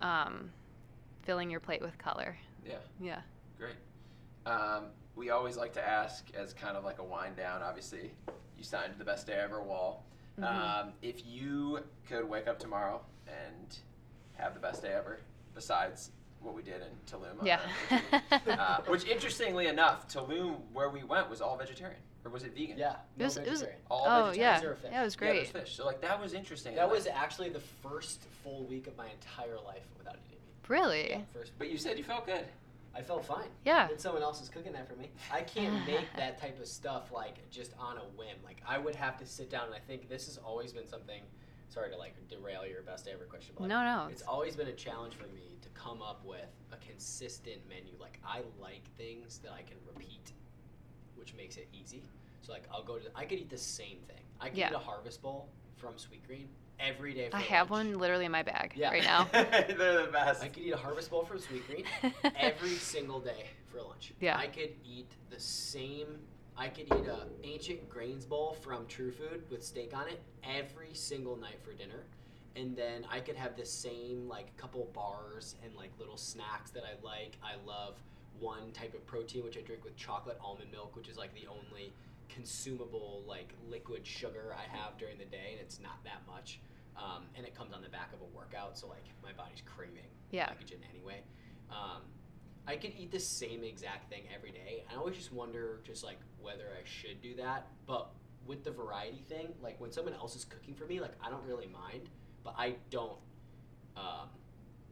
[0.00, 0.50] um,
[1.22, 2.36] filling your plate with color.
[2.66, 3.20] Yeah, Yeah.
[3.58, 3.74] great.
[4.46, 7.62] Um, we always like to ask, as kind of like a wind down.
[7.62, 8.10] Obviously,
[8.58, 10.04] you signed the best day ever wall.
[10.42, 13.78] Um, if you could wake up tomorrow and
[14.34, 15.20] have the best day ever,
[15.54, 16.10] besides
[16.42, 17.60] what we did in Tulum, Yeah.
[18.46, 22.76] uh, which interestingly enough, Tulum, where we went, was all vegetarian, or was it vegan?
[22.76, 22.96] Yeah.
[23.18, 23.80] It was- it was- vegetarian.
[23.90, 24.40] all oh vegetarian.
[24.54, 24.90] yeah, Zero fish.
[24.92, 25.40] yeah, it was Yeah, it great.
[25.54, 25.76] was fish.
[25.76, 26.74] So like that was interesting.
[26.74, 30.40] That And, like- was actually the first full week of my entire life without eating
[30.44, 30.68] meat.
[30.68, 31.10] really?
[31.10, 31.52] Yeah, first.
[31.58, 32.44] But you said you felt good.
[32.94, 33.48] I felt fine.
[33.64, 33.88] Yeah.
[33.90, 35.10] And someone else is cooking that for me.
[35.30, 38.36] I can't make that type of stuff like just on a whim.
[38.44, 41.22] Like I would have to sit down and I think this has always been something
[41.68, 44.08] sorry to like derail your best day ever question, but like, No, no.
[44.10, 47.92] it's always been a challenge for me to come up with a consistent menu.
[48.00, 50.32] Like I like things that I can repeat,
[51.16, 52.02] which makes it easy.
[52.42, 54.22] So like I'll go to I could eat the same thing.
[54.40, 54.70] I could Yeah.
[54.70, 56.46] eat a harvest bowl from Sweetgreen
[56.78, 57.30] every day.
[57.30, 58.90] For I have one literally in my bag Yeah.
[58.90, 59.24] right now.
[59.32, 60.42] They're the best.
[60.42, 61.84] I could eat a harvest bowl from Sweetgreen
[62.36, 64.12] every single day for lunch.
[64.20, 64.36] Yeah.
[64.36, 66.18] I could eat the same.
[66.56, 70.94] I could eat a ancient grains bowl from True Food with steak on it every
[70.94, 72.04] single night for dinner,
[72.54, 76.82] and then I could have the same like couple bars and like little snacks that
[76.84, 77.36] I like.
[77.42, 78.02] I love
[78.40, 81.46] one type of protein which I drink with chocolate almond milk, which is like the
[81.48, 81.92] only
[82.28, 86.60] consumable like liquid sugar I have during the day, and it's not that much.
[86.96, 90.08] Um, and it comes on the back of a workout, so like my body's craving
[90.30, 90.48] Yeah.
[90.48, 91.22] glycogen anyway.
[91.70, 92.02] Um,
[92.66, 94.84] I could eat the same exact thing every day.
[94.90, 97.66] I always just wonder, just like whether I should do that.
[97.86, 98.10] But
[98.46, 101.44] with the variety thing, like when someone else is cooking for me, like I don't
[101.44, 102.08] really mind,
[102.42, 103.18] but I don't
[103.96, 104.28] um,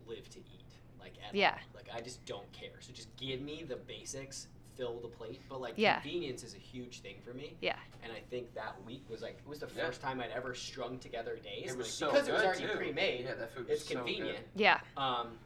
[0.06, 0.63] live to eat.
[1.04, 1.50] Like at Yeah.
[1.52, 1.58] all.
[1.74, 2.80] Like I just don't care.
[2.80, 5.40] So just give me the basics, fill the plate.
[5.48, 6.00] But like Yeah.
[6.00, 7.56] convenience is a huge thing for me.
[7.60, 7.76] Yeah.
[8.02, 9.86] And I think that week was like it was the Yeah.
[9.86, 11.70] first time I'd ever strung together days.
[11.70, 12.76] It was like, so because good it was already too.
[12.76, 13.24] pre-made.
[13.26, 14.04] Yeah, that food was It's so good.
[14.06, 14.46] convenient.
[14.56, 14.80] Yeah.
[14.96, 15.38] Um,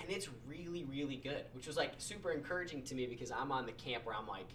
[0.00, 3.66] and it's really, really good, which was like super encouraging to me because I'm on
[3.66, 4.46] the camp where I'm like,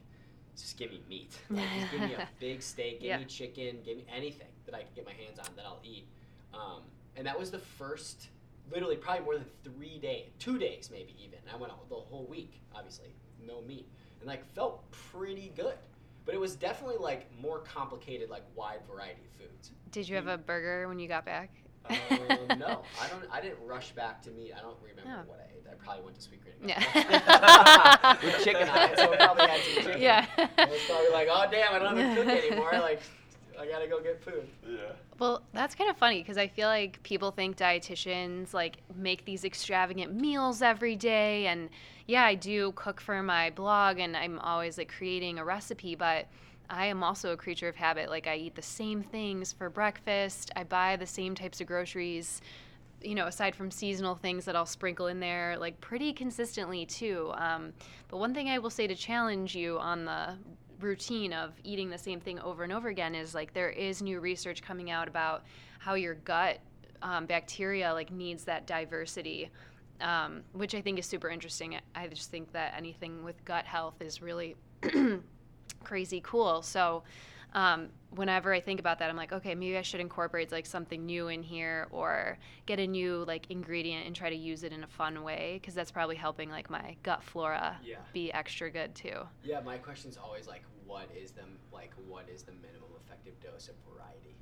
[0.57, 1.37] just give me meat.
[1.49, 3.17] Like, just give me a big steak, give Yeah.
[3.19, 6.07] me chicken, give me anything that I can get my hands on that I'll eat.
[6.53, 6.81] Um,
[7.15, 8.29] and that was the first,
[8.71, 11.39] literally probably more than three days, two days maybe even.
[11.51, 13.13] I went out the whole week, obviously,
[13.45, 13.87] no meat,
[14.19, 15.75] and like felt pretty good.
[16.25, 19.71] But it was definitely like more complicated, like wide variety of foods.
[19.91, 21.51] Did you have a burger when you got back?
[21.89, 21.97] Um,
[22.59, 23.23] no, I don't.
[23.29, 24.53] I didn't rush back to meat.
[24.57, 25.29] I don't remember Oh.
[25.29, 25.65] what I ate.
[25.69, 26.69] I probably went to Sweetgreen.
[26.69, 28.15] Yeah.
[28.23, 30.01] With chicken on it, so it probably had some chicken.
[30.01, 30.25] Yeah.
[30.37, 32.71] I was probably like, oh damn, I don't have to cook anymore.
[32.79, 33.01] Like,
[33.59, 34.47] I gotta go get food.
[34.67, 34.93] Yeah.
[35.19, 39.45] Well, that's kind of funny because I feel like people think dietitians like make these
[39.45, 41.69] extravagant meals every day, and
[42.07, 46.27] yeah, I do cook for my blog, and I'm always like creating a recipe, but
[46.69, 48.09] I am also a creature of habit.
[48.09, 50.51] Like I eat the same things for breakfast.
[50.55, 52.41] I buy the same types of groceries.
[53.01, 57.33] You know, aside from seasonal things that I'll sprinkle in there, like pretty consistently too.
[57.35, 57.73] Um,
[58.07, 60.37] but one thing I will say to challenge you on the
[60.83, 64.19] routine of eating the same thing over and over again is like there is new
[64.19, 65.43] research coming out about
[65.79, 66.59] how your gut
[67.01, 69.49] um, bacteria like needs that diversity
[70.01, 71.77] um, which i think is super interesting.
[71.95, 74.55] I just think that anything with gut health is really
[75.83, 76.61] crazy cool.
[76.61, 77.03] So
[77.53, 81.05] um, whenever i think about that i'm like okay maybe i should incorporate like something
[81.05, 84.83] new in here or get a new like ingredient and try to use it in
[84.83, 87.97] a fun way because that's probably helping like my gut flora Yeah.
[88.11, 89.21] be extra good too.
[89.43, 93.33] Yeah, my question is always like, what is the like, what is the minimum effective
[93.41, 94.35] dose of variety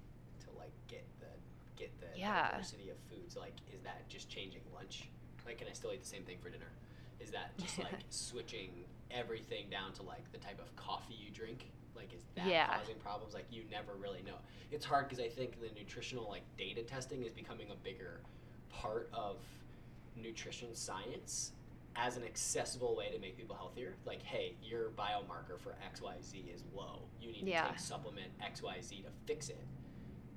[0.45, 1.27] to like get the
[1.75, 2.51] get the Yeah.
[2.51, 3.35] diversity of foods?
[3.35, 5.09] Like, is that just changing lunch?
[5.45, 6.71] Like, can I still eat the same thing for dinner?
[7.19, 8.69] Is that just like switching
[9.09, 11.65] everything down to like the type of coffee you drink?
[11.95, 12.67] Like, is that Yeah.
[12.77, 13.33] causing problems?
[13.33, 14.35] Like, you never really know.
[14.71, 18.21] It's hard because I think the nutritional like data testing is becoming a bigger
[18.69, 19.37] part of
[20.15, 21.51] nutrition science
[21.95, 23.95] as an accessible way to make people healthier.
[24.05, 27.03] Like, hey, your biomarker for XYZ is low.
[27.19, 27.63] You need Yeah.
[27.63, 29.61] to take supplement XYZ to fix it.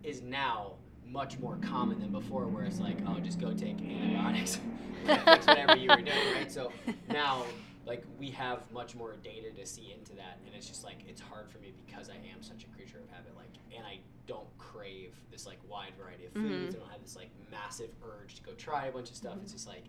[0.03, 0.75] Is now
[1.07, 4.59] much more common than before, where it's like, oh, just go take antibiotics,
[5.07, 6.51] fix whatever you were doing, right?
[6.51, 6.73] So
[7.09, 7.45] now,
[7.87, 11.21] like, we have much more data to see into that, and it's just like it's
[11.21, 14.47] hard for me because I am such a creature of habit, like, and I don't
[14.59, 16.75] crave this like wide variety of foods.
[16.75, 16.77] Mm-hmm.
[16.77, 19.37] I don't have this like massive urge to go try a bunch of stuff.
[19.43, 19.85] It's just like,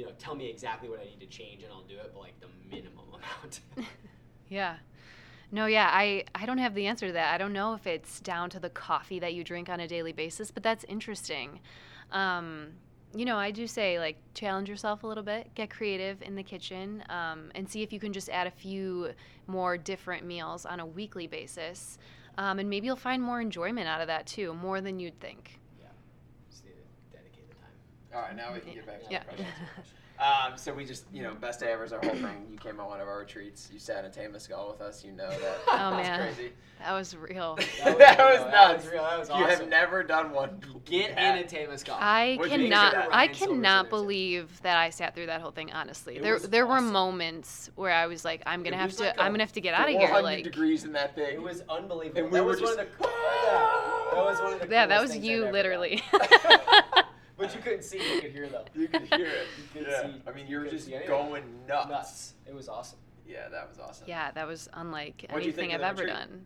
[0.00, 2.20] you know, tell me exactly what I need to change, and I'll do it, but
[2.20, 3.60] like the minimum amount.
[4.48, 4.78] Yeah.
[5.52, 7.32] No, yeah, I, I don't have the answer to that.
[7.32, 10.12] I don't know if it's down to the coffee that you drink on a daily
[10.12, 11.60] basis, but that's interesting.
[12.10, 12.68] Um,
[13.14, 16.42] you know, I do say like challenge yourself a little bit, get creative in the
[16.42, 19.10] kitchen, um, and see if you can just add a few
[19.46, 21.98] more different meals on a weekly basis.
[22.38, 25.60] Um, and maybe you'll find more enjoyment out of that too, more than you'd think.
[25.80, 25.86] yeah,
[26.50, 27.70] just need to dedicate the time.
[28.14, 29.20] All right, now we can get back to Yeah.
[29.20, 29.48] the questions.
[30.20, 32.46] Um, so we just, you know, best day ever is our whole thing.
[32.52, 33.70] You came on one of our retreats.
[33.72, 35.02] You sat in Temazcal with us.
[35.02, 35.58] You know that.
[35.68, 36.20] Oh, That's man.
[36.34, 36.52] crazy.
[36.80, 37.56] That was real.
[37.56, 38.28] That was That real.
[38.28, 38.84] was That nuts.
[38.84, 39.02] was real.
[39.04, 39.44] That was You awesome.
[39.48, 40.60] You have never done one.
[40.84, 41.36] Get Yeah.
[41.36, 41.96] in a Temazcal.
[41.98, 43.08] I What'd you think of cannot.
[43.14, 45.72] I cannot believe that I sat through that whole thing.
[45.72, 48.96] Honestly, It there was there were moments where I was like, I'm gonna have was
[48.98, 49.04] to.
[49.04, 50.00] like a I'm gonna have to get out of here.
[50.06, 51.32] 400 Like, degrees in that thing.
[51.32, 52.20] It was unbelievable.
[52.24, 53.08] And we that were was one of just- the.
[53.08, 54.68] Yeah, that was one of the.
[54.68, 56.02] yeah, that was you literally.
[57.40, 57.48] Done.
[57.48, 58.14] but you couldn't see.
[58.14, 58.64] You could hear though.
[58.74, 59.46] You could hear it.
[59.74, 60.02] You could yeah.
[60.02, 61.88] see- I mean, you were just going nuts.
[61.88, 62.34] Nuts.
[62.46, 62.98] It was awesome.
[63.26, 64.06] Yeah, that was awesome.
[64.08, 66.16] yeah, that was unlike What'd anything I've ever retreat?
[66.16, 66.44] done.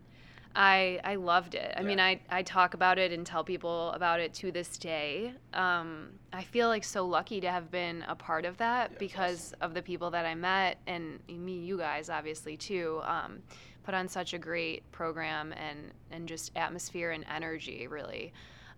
[0.57, 1.73] I I loved it.
[1.75, 5.33] I mean, I I talk about it and tell people about it to this day.
[5.53, 8.99] Um, I feel like so lucky to have been a part of that Yeah, it's
[8.99, 13.01] because of the people that I met and me, you guys, obviously too.
[13.03, 13.41] Um,
[13.83, 18.31] put on such a great program and and just atmosphere and energy, really.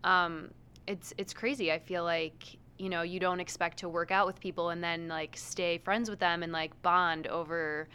[0.03, 0.49] Um,
[0.88, 1.72] it's it's crazy.
[1.72, 5.08] I feel like you know you don't expect to work out with people and then
[5.08, 7.88] like stay friends with them and like bond over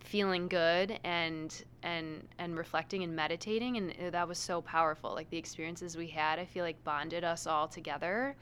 [0.00, 5.28] feeling good and and and reflecting and meditating and uh, that was so powerful like
[5.30, 8.36] the experiences we had i feel like bonded us all together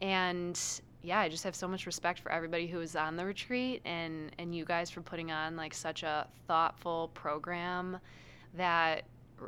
[0.00, 3.80] and yeah i just have so much respect for everybody who was on the retreat
[3.86, 7.98] and and you guys for putting on like such a thoughtful program
[8.54, 9.04] that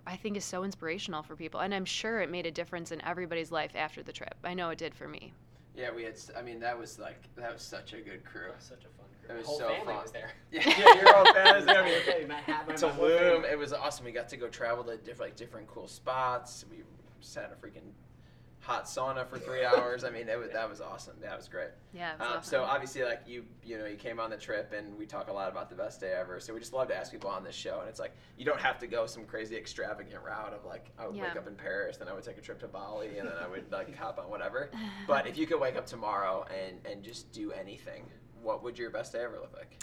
[0.07, 3.03] i think is so inspirational for people and i'm sure it made a difference in
[3.05, 5.33] everybody's life after the trip i know it did for me
[5.75, 6.17] Yeah, we had.
[6.39, 8.49] I mean, that was like that was such a good crew.
[8.51, 9.39] It was such a fun It group.
[9.39, 10.03] was whole so family fun.
[10.03, 10.31] was there.
[10.53, 11.83] Yeah, yeah, your whole family's there.
[11.83, 13.51] I mean, Okay, my hat, my- my whole Tulum.
[13.51, 14.05] It was awesome.
[14.05, 16.67] We got to go travel to different, like different cool spots.
[16.71, 16.83] We
[17.21, 17.89] sat in a freaking
[18.63, 20.05] hot sauna for three hours.
[20.05, 21.15] I mean, it was, that was awesome.
[21.21, 21.71] That was great.
[21.93, 22.43] yeah was Um, awesome.
[22.45, 25.33] so obviously, like you, you know, you came on the trip, and we talk a
[25.33, 26.39] lot about the best day ever.
[26.39, 28.61] So we just love to ask people on this show, and it's like you don't
[28.61, 31.97] have to go some crazy extravagant route of like I would wake up in Paris,
[31.97, 34.31] then I would take a trip to Bali, and then I would like hop on
[34.31, 34.71] whatever.
[35.07, 38.05] But if you could wake up tomorrow and and just do anything,
[38.43, 39.77] what would your best day ever look like?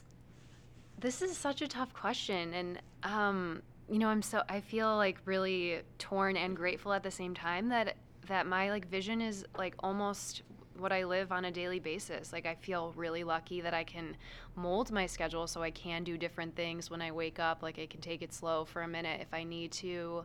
[0.99, 5.17] This is such a tough question, and um, you know, I'm so I feel like
[5.25, 7.95] really torn and grateful at the same time that
[8.29, 10.43] that my like vision is like almost
[10.77, 12.31] what I live on a daily basis.
[12.31, 14.15] Like I feel really lucky that I can
[14.55, 17.61] mold my schedule so I can do different things when I wake up.
[17.61, 20.23] Like I can take it slow for a minute if I need to.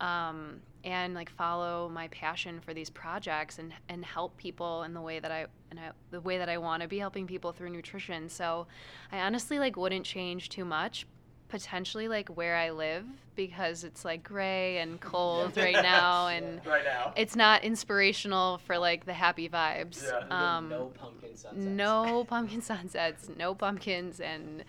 [0.00, 5.00] Um, and like follow my passion for these projects and, and help people in the
[5.00, 7.70] way that I and I, the way that I want to be helping people through
[7.70, 8.28] nutrition.
[8.28, 8.66] So
[9.12, 11.06] I honestly like wouldn't change too much.
[11.52, 13.04] Potentially like where I live
[13.36, 17.12] because it's like gray and cold right now and Right now.
[17.14, 20.02] it's not inspirational for like the happy vibes.
[20.02, 20.56] Yeah.
[20.56, 21.66] Um, no pumpkin sunsets.
[21.66, 24.64] no pumpkin sunsets, no pumpkins, and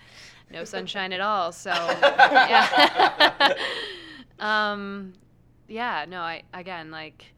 [0.52, 1.54] no sunshine at all.
[1.54, 3.54] So, yeah.
[4.40, 5.14] um,
[5.70, 7.34] yeah, no, I again like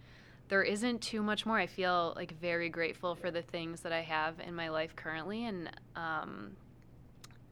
[0.49, 1.59] there isn't too much more.
[1.59, 5.45] I feel like very grateful for the things that I have in my life currently,
[5.45, 6.51] and um,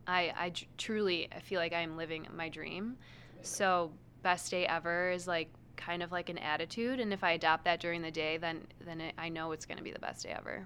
[0.07, 2.97] I I tr- truly I feel like I am living my dream.
[3.41, 3.91] So,
[4.21, 7.79] best day ever is like kind of like an attitude, and if I adopt that
[7.81, 10.33] during the day, then then it, I know it's going to be the best day
[10.37, 10.65] ever.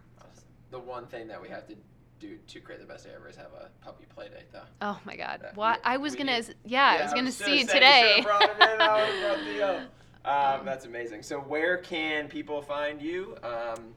[0.70, 1.76] The one thing that we have to
[2.20, 4.62] do to create the best day ever is have a puppy play date, though.
[4.82, 5.42] Oh my God!
[5.44, 8.16] Uh, What I was gonna, s- yeah, I was gonna see saying, today.
[8.18, 8.82] You should've brought him in.
[8.82, 9.80] I would've brought
[10.26, 10.60] Theo.
[10.60, 11.24] Um, that's amazing.
[11.24, 13.38] So, where can people find you?
[13.44, 13.94] Um,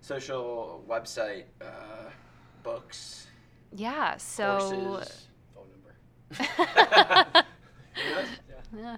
[0.00, 2.10] social website, uh,
[2.62, 3.26] books,
[3.74, 4.16] Yeah.
[4.16, 4.58] So.
[4.58, 5.28] courses.
[5.54, 5.94] Phone number.
[7.96, 8.26] Yes?
[8.76, 8.96] yeah.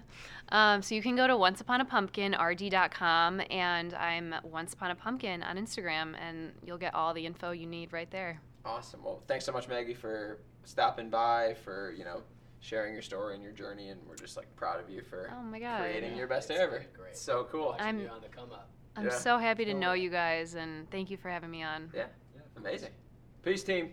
[0.48, 6.14] Um, so you can go to onceuponapumpkinrd.com and I'm Once Upon a Pumpkin on Instagram
[6.20, 8.40] and you'll get all the info you need right there.
[8.64, 9.04] Awesome.
[9.04, 12.22] Well, thanks so much, Maggie, for stopping by, for you know
[12.60, 15.42] sharing your story and your journey, and we're just like proud of you for Oh
[15.44, 15.82] my God.
[15.82, 16.84] creating your best day ever.
[16.96, 17.16] great.
[17.16, 17.76] So cool.
[17.78, 18.68] I'm- you on the come up.
[18.96, 19.12] I'm Yeah.
[19.12, 19.80] so happy to Cool.
[19.80, 21.88] know you guys and thank you for having me on.
[21.94, 22.08] Yeah.
[22.56, 22.90] Amazing.
[23.44, 23.92] Peace, team.